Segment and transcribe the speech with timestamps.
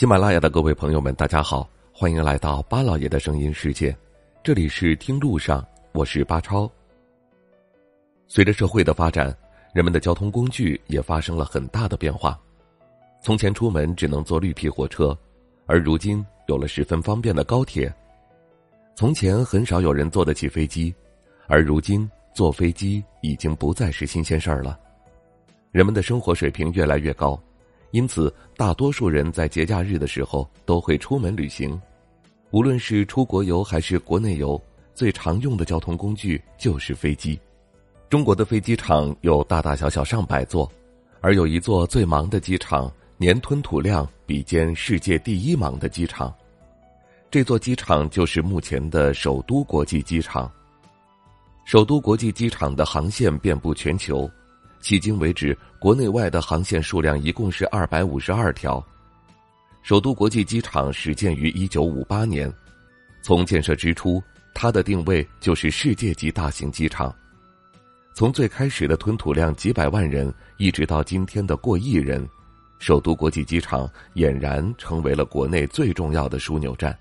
[0.00, 3.94] 喜马拉雅的各位朋友们，大家好，欢迎来到巴老爷的声音世界，
[4.42, 5.62] 这里是听路上，
[5.92, 6.66] 我是巴超。
[8.26, 9.36] 随着社会的发展，
[9.74, 12.40] 人们的交通工具也发生了很大的变化。
[13.22, 15.14] 从前出门只能坐绿皮火车，
[15.66, 17.94] 而如今有了十分方便的高铁。
[18.96, 20.94] 从前很少有人坐得起飞机，
[21.46, 24.80] 而如今坐飞机已经不再是新鲜事儿了。
[25.70, 27.38] 人们的生活水平越来越高。
[27.92, 31.80] 因此，大多数人在节假日的时候都会出门旅行，
[32.50, 34.60] 无论是出国游还是国内游，
[34.94, 37.38] 最常用的交通工具就是飞机。
[38.08, 40.70] 中国的飞机场有大大小小上百座，
[41.20, 46.32] 而有一座最忙的机场，年吞吐量比肩世界第一忙的机场。
[47.30, 50.50] 这座机场就是目前的首都国际机场。
[51.64, 54.28] 首都国际机场的航线遍布全球。
[54.82, 58.84] 迄今为止，国内外的航线数量一共是二百五十二条。
[59.82, 62.52] 首都国际机场始建于一九五八年，
[63.22, 64.22] 从建设之初，
[64.54, 67.14] 它的定位就是世界级大型机场。
[68.12, 72.26] 从最开始的吞吐量几百万人，一直到今天的过亿人，
[72.78, 76.96] 首都国际机场俨然成为了国内最重要的枢纽站。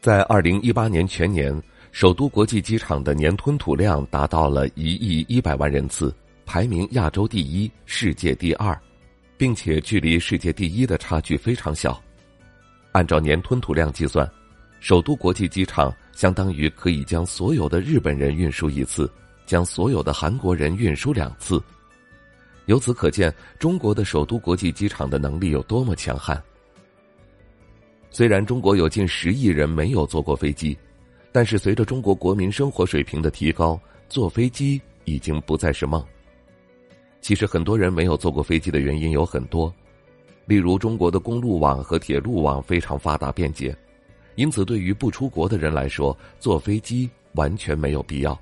[0.00, 1.58] 在二零一八年全年，
[1.92, 6.14] 首都国际机场的年吞吐量达到了一亿一百万人次。
[6.46, 8.78] 排名亚洲第一，世界第二，
[9.36, 12.00] 并且距离世界第一的差距非常小。
[12.92, 14.30] 按照年吞吐量计算，
[14.80, 19.10] 首都国际机场相当于可以将所有的日本人运输一次，
[19.46, 21.60] 将所有的韩国人运输两次。
[22.66, 26.40] 由此可见，中国的首都国际机场的能力有多么强悍。
[28.10, 30.78] 虽然中国有近十亿人没有坐过飞机，
[31.32, 33.78] 但是随着中国国民生活水平的提高，
[34.08, 36.02] 坐飞机已经不再是梦。
[37.24, 39.74] 其实很多人没有坐过飞机的原因有很多，
[40.44, 43.74] 例如中国的公路网和铁路网非常发达便捷，
[44.34, 48.38] 因此对于不出国的人来说，坐飞机完全没有必要。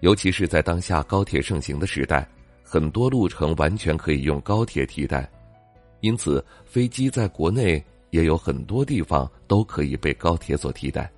[0.00, 2.26] 尤其是在当下高铁盛行的时代，
[2.62, 5.30] 很多路程完全可以用高铁替代，
[6.00, 11.12] 因此飞机在国内也有很多地方都可以被高铁所替代。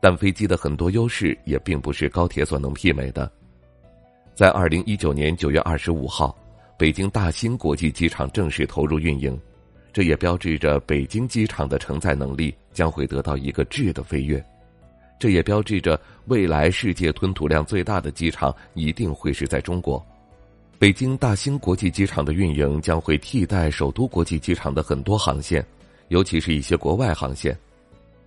[0.00, 3.30] 但飞机的很多优势也并不是高铁所能媲美的。
[4.34, 6.36] 在二零一九年九月二十五号，
[6.76, 9.40] 北京大兴国际机场正式投入运营，
[9.92, 14.44] 这也标志着北京机场的承载能力将会得到一个质的飞跃，
[15.20, 20.04] 这也标志着未来世界吞吐量最大的机场一定会是在中国。
[20.80, 25.64] 北京大兴国际机场的运营将会替代首都国际机场的很多航线，
[26.08, 27.56] 尤其是一些国外航线。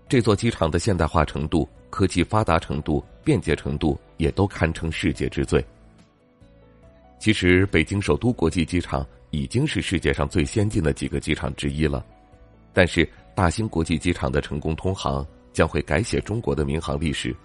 [0.08, 5.62] 这座机场的现代化程度、科技发达程度、便捷程度也都堪称世界之最。
[7.28, 12.02] 其实，北京首都国际机场已经是世界上最先进的几个机场之一了。
[12.72, 13.06] 但是，
[13.36, 17.36] 大兴国际机场的成功通航将会改写中国的民航历史。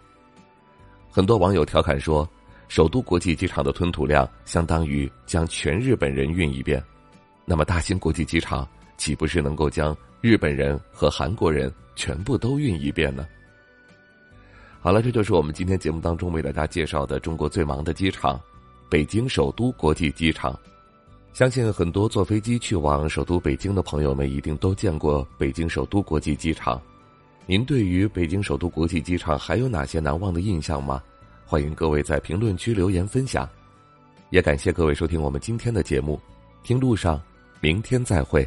[1.11, 2.31] 很多网友调侃说，
[2.69, 6.81] 首都国际机场的吞吐量相当于将全日本人运一遍，
[7.45, 8.65] 那么大兴国际机场
[8.97, 13.27] 岂不是能够将日本人和韩国人全部都运一遍呢？
[14.79, 18.41] 好了，这就是我们今天节目当中为大家介绍的中国最忙的机场。
[18.93, 20.55] 北京首都国际机场，
[21.33, 26.79] 相信很多坐飞机去往首都北京的朋友们一定都见过北京首都国际机场。
[27.47, 31.03] 您对于北京首都国际机场还有哪些难忘的印象吗？
[31.47, 33.49] 欢迎各位在评论区留言分享。
[34.29, 36.21] 也感谢各位收听我们今天的节目，
[36.63, 37.19] 听路上，
[37.63, 38.47] 明天再会。